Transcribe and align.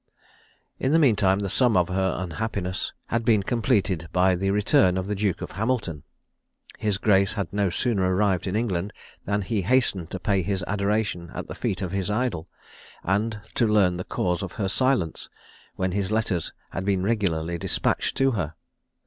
In 0.79 0.93
the 0.93 0.97
mean 0.97 1.15
time, 1.15 1.41
the 1.41 1.47
sum 1.47 1.77
of 1.77 1.87
her 1.89 2.15
unhappiness 2.17 2.91
had 3.09 3.23
been 3.23 3.43
completed 3.43 4.09
by 4.11 4.33
the 4.33 4.49
return 4.49 4.97
of 4.97 5.05
the 5.05 5.13
Duke 5.13 5.43
of 5.43 5.51
Hamilton. 5.51 6.01
His 6.79 6.97
grace 6.97 7.33
had 7.33 7.53
no 7.53 7.69
sooner 7.69 8.11
arrived 8.11 8.47
in 8.47 8.55
England, 8.55 8.93
than 9.25 9.43
he 9.43 9.61
hastened 9.61 10.09
to 10.09 10.19
pay 10.19 10.41
his 10.41 10.63
adoration 10.65 11.29
at 11.35 11.45
the 11.45 11.53
feet 11.53 11.83
of 11.83 11.91
his 11.91 12.09
idol, 12.09 12.49
and 13.03 13.41
to 13.53 13.67
learn 13.67 13.97
the 13.97 14.03
cause 14.03 14.41
of 14.41 14.53
her 14.53 14.67
silence, 14.67 15.29
when 15.75 15.91
his 15.91 16.11
letters 16.11 16.51
had 16.71 16.83
been 16.83 17.03
regularly 17.03 17.59
despatched 17.59 18.17
to 18.17 18.31
her. 18.31 18.55